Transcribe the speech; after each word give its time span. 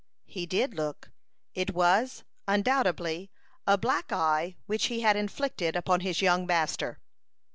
He 0.25 0.47
did 0.47 0.73
look; 0.73 1.11
it 1.53 1.75
was, 1.75 2.23
undoubtedly, 2.47 3.29
a 3.67 3.77
black 3.77 4.11
eye 4.11 4.55
which 4.65 4.85
he 4.85 5.01
had 5.01 5.15
inflicted 5.15 5.75
upon 5.75 5.99
his 5.99 6.23
young 6.23 6.47
master. 6.47 6.99